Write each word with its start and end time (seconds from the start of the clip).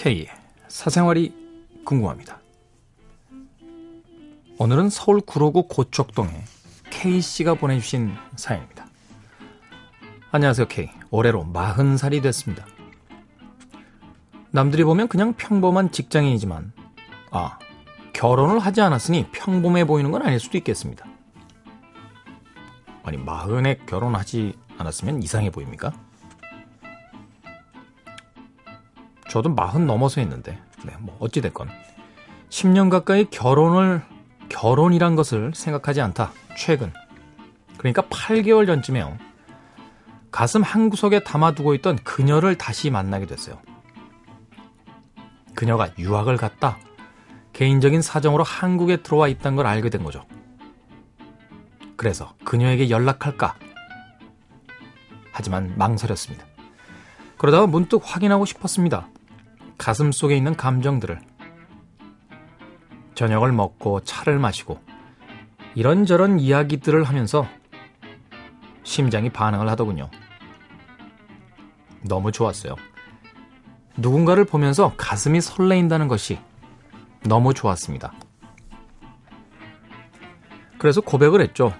K의 0.00 0.28
사생활이 0.66 1.30
궁금합니다. 1.84 2.40
오늘은 4.56 4.88
서울 4.88 5.20
구로구 5.20 5.68
고척동에 5.68 6.30
K씨가 6.88 7.52
보내주신 7.52 8.10
사연입니다. 8.34 8.86
안녕하세요, 10.30 10.68
K. 10.68 10.88
올해로 11.10 11.44
40살이 11.52 12.22
됐습니다. 12.22 12.64
남들이 14.52 14.84
보면 14.84 15.06
그냥 15.06 15.34
평범한 15.34 15.92
직장인이지만, 15.92 16.72
아, 17.30 17.58
결혼을 18.14 18.58
하지 18.58 18.80
않았으니 18.80 19.26
평범해 19.32 19.84
보이는 19.84 20.10
건 20.10 20.22
아닐 20.22 20.40
수도 20.40 20.56
있겠습니다. 20.56 21.04
아니, 23.02 23.18
마흔에 23.18 23.76
결혼하지 23.84 24.54
않았으면 24.78 25.22
이상해 25.22 25.50
보입니까? 25.50 25.92
저도 29.30 29.48
마흔 29.54 29.86
넘어서 29.86 30.20
했는데, 30.20 30.58
네, 30.84 30.92
뭐, 30.98 31.16
어찌됐건. 31.20 31.68
10년 32.48 32.90
가까이 32.90 33.26
결혼을, 33.30 34.02
결혼이란 34.48 35.14
것을 35.14 35.52
생각하지 35.54 36.00
않다. 36.00 36.32
최근. 36.56 36.92
그러니까 37.78 38.02
8개월 38.02 38.66
전쯤에요. 38.66 39.16
가슴 40.32 40.62
한 40.62 40.90
구석에 40.90 41.20
담아두고 41.20 41.74
있던 41.74 41.96
그녀를 42.02 42.58
다시 42.58 42.90
만나게 42.90 43.26
됐어요. 43.26 43.60
그녀가 45.54 45.88
유학을 45.96 46.36
갔다. 46.36 46.78
개인적인 47.52 48.02
사정으로 48.02 48.42
한국에 48.42 48.96
들어와 48.96 49.28
있다는 49.28 49.54
걸 49.54 49.66
알게 49.66 49.90
된 49.90 50.02
거죠. 50.02 50.24
그래서 51.96 52.34
그녀에게 52.44 52.90
연락할까? 52.90 53.54
하지만 55.30 55.72
망설였습니다. 55.76 56.44
그러다가 57.38 57.68
문득 57.68 58.02
확인하고 58.04 58.44
싶었습니다. 58.44 59.08
가슴 59.80 60.12
속에 60.12 60.36
있는 60.36 60.54
감정들을. 60.54 61.18
저녁을 63.14 63.50
먹고 63.50 64.00
차를 64.00 64.38
마시고 64.38 64.78
이런저런 65.74 66.38
이야기들을 66.38 67.02
하면서 67.04 67.46
심장이 68.84 69.30
반응을 69.30 69.70
하더군요. 69.70 70.10
너무 72.02 72.30
좋았어요. 72.30 72.76
누군가를 73.96 74.44
보면서 74.44 74.92
가슴이 74.98 75.40
설레인다는 75.40 76.08
것이 76.08 76.38
너무 77.26 77.54
좋았습니다. 77.54 78.12
그래서 80.78 81.00
고백을 81.00 81.40
했죠. 81.40 81.72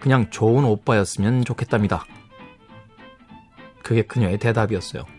그냥 0.00 0.28
좋은 0.30 0.64
오빠였으면 0.64 1.44
좋겠답니다. 1.44 2.04
그게 3.84 4.02
그녀의 4.02 4.38
대답이었어요. 4.38 5.13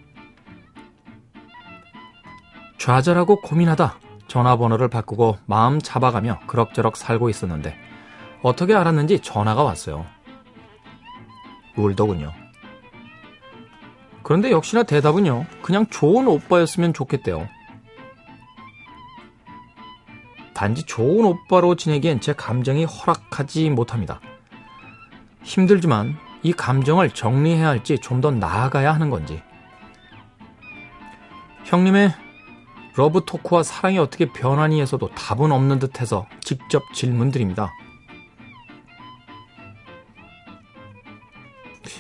좌절하고 2.86 3.42
고민하다 3.42 4.00
전화번호를 4.28 4.90
바꾸고 4.90 5.40
마음 5.48 5.82
잡아가며 5.82 6.42
그럭저럭 6.46 6.98
살고 6.98 7.32
있었는데 7.32 7.76
어떻게 8.44 8.76
알았는지 8.76 9.22
전화가 9.22 9.64
왔어요. 9.64 10.06
울더군요. 11.76 12.32
그런데 14.22 14.52
역시나 14.52 14.84
대답은요. 14.84 15.48
그냥 15.64 15.88
좋은 15.88 16.28
오빠였으면 16.28 16.94
좋겠대요. 16.94 17.48
단지 20.54 20.84
좋은 20.84 21.26
오빠로 21.26 21.76
지내기엔 21.76 22.20
제 22.20 22.34
감정이 22.34 22.86
허락하지 22.86 23.72
못합니다. 23.72 24.22
힘들지만 25.42 26.18
이 26.44 26.54
감정을 26.54 27.10
정리해야 27.10 27.68
할지 27.68 27.98
좀 27.98 28.22
더 28.22 28.30
나아가야 28.30 28.94
하는 28.94 29.10
건지. 29.10 29.42
형님의 31.64 32.25
love 32.98 33.26
talk와 33.26 33.64
사랑이 33.64 33.98
어떻게 33.98 34.32
변하니에서도 34.32 35.10
답은 35.10 35.52
없는 35.52 35.80
듯해서 35.80 36.28
직접 36.42 36.82
질문드립니다. 36.94 37.72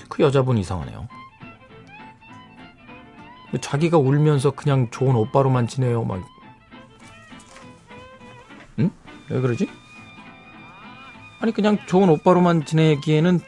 그 0.09 0.23
여자분 0.23 0.57
이상하네요. 0.57 1.07
자기가 3.59 3.97
울면서 3.97 4.51
그냥 4.51 4.89
좋은 4.91 5.16
오빠로만 5.16 5.67
지내요. 5.67 6.03
막 6.03 6.22
응? 8.79 8.91
왜 9.29 9.41
그러지? 9.41 9.69
아니 11.39 11.51
그냥 11.51 11.78
좋은 11.85 12.09
오빠로만 12.09 12.66
지내기에는 12.66 13.39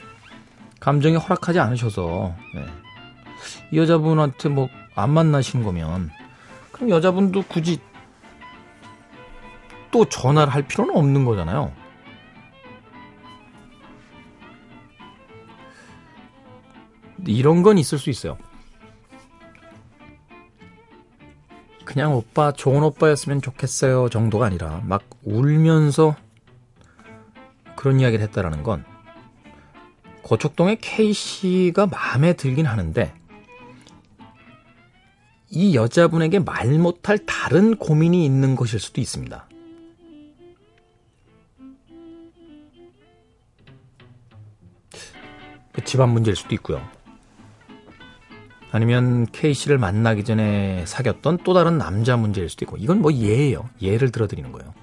감정이 0.80 1.16
허락하지 1.16 1.60
않으셔서 1.60 2.36
네. 2.54 2.66
이 3.72 3.78
여자분한테 3.78 4.50
뭐 4.50 4.70
안 4.98 5.12
만나시는 5.12 5.64
거면 5.64 6.10
그럼 6.78 6.92
여자분도 6.92 7.44
굳이 7.44 7.80
또 9.92 10.06
전화를 10.06 10.54
할 10.54 10.68
필요는 10.68 10.96
없는 10.96 11.26
거잖아요. 11.26 11.74
이런 17.26 17.64
건 17.64 17.78
있을 17.78 17.98
수 17.98 18.10
있어요. 18.10 18.38
그냥 21.84 22.14
오빠 22.14 22.52
좋은 22.52 22.84
오빠였으면 22.84 23.42
좋겠어요 23.42 24.10
정도가 24.10 24.46
아니라 24.46 24.82
막 24.86 25.04
울면서 25.24 26.16
그런 27.76 28.00
이야기를 28.00 28.24
했다라는 28.26 28.62
건 28.62 28.86
고척동의 30.22 30.78
K씨가 30.80 31.88
마음에 31.88 32.34
들긴 32.34 32.66
하는데 32.66 33.14
이 35.50 35.76
여자분에게 35.76 36.40
말 36.40 36.78
못할 36.78 37.18
다른 37.26 37.76
고민이 37.76 38.26
있는 38.26 38.56
것일 38.56 38.80
수도 38.80 39.00
있습니다. 39.02 39.48
그 45.72 45.84
집안 45.84 46.10
문제일 46.10 46.36
수도 46.36 46.56
있고요. 46.56 46.82
아니면 48.72 49.26
K씨를 49.28 49.78
만나기 49.78 50.24
전에 50.24 50.86
사귀었던 50.86 51.40
또 51.44 51.54
다른 51.54 51.78
남자 51.78 52.18
문제일 52.18 52.50
수도 52.50 52.66
있고, 52.66 52.78
이건 52.78 53.02
뭐 53.02 53.14
예예요. 53.14 53.70
예를 53.82 54.12
들어드리는 54.12 54.52
거예요. 54.52 54.74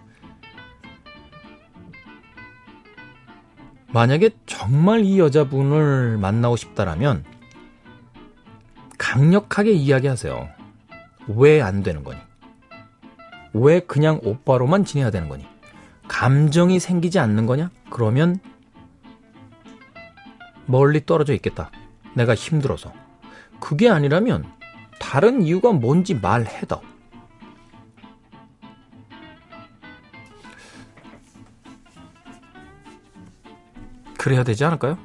만약에 3.92 4.30
정말 4.46 5.04
이 5.04 5.18
여자분을 5.18 6.16
만나고 6.18 6.56
싶다라면, 6.56 7.24
강력하게 9.14 9.70
이야기하세요. 9.70 10.48
왜 11.36 11.60
안 11.62 11.84
되는 11.84 12.02
거니? 12.02 12.18
왜 13.52 13.78
그냥 13.78 14.18
오빠로만 14.24 14.84
지내야 14.84 15.12
되는 15.12 15.28
거니? 15.28 15.46
감정이 16.08 16.80
생기지 16.80 17.20
않는 17.20 17.46
거냐? 17.46 17.70
그러면 17.90 18.40
멀리 20.66 21.06
떨어져 21.06 21.32
있겠다. 21.34 21.70
내가 22.14 22.34
힘들어서. 22.34 22.92
그게 23.60 23.88
아니라면 23.88 24.52
다른 24.98 25.42
이유가 25.42 25.72
뭔지 25.72 26.14
말해다. 26.14 26.80
그래야 34.18 34.42
되지 34.42 34.64
않을까요? 34.64 34.98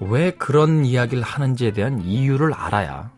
왜 0.00 0.30
그런 0.30 0.84
이야기를 0.84 1.22
하는지에 1.22 1.72
대한 1.72 2.00
이유를 2.00 2.54
알아야 2.54 3.10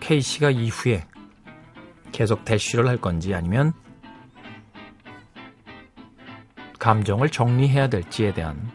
K씨가 0.00 0.50
이후에 0.50 1.06
계속 2.12 2.44
대쉬를 2.44 2.86
할 2.86 2.96
건지 2.96 3.34
아니면 3.34 3.72
감정을 6.78 7.30
정리해야 7.30 7.88
될지에 7.88 8.34
대한 8.34 8.70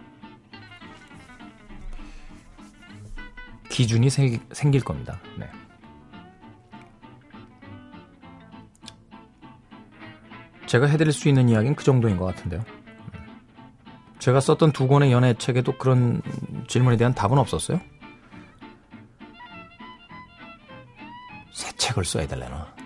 기준이 3.69 4.10
생길 4.10 4.84
겁니다. 4.84 5.22
네. 5.38 5.50
제가 10.66 10.86
해드릴 10.88 11.13
수 11.13 11.30
있는 11.30 11.48
이야기는 11.50 11.75
그 11.75 11.84
정도인 11.84 12.18
것 12.18 12.25
같은데요. 12.25 12.66
제가 14.19 14.42
썼던 14.42 14.74
두 14.74 14.88
권의 14.88 15.12
연애 15.12 15.33
책에도 15.33 15.77
그런 15.77 16.21
질문에 16.68 16.98
대한 16.98 17.13
답은 17.16 17.38
없었어요. 17.38 17.80
새 21.54 21.71
책을 21.77 22.06
써야 22.06 22.27
될래나. 22.27 22.79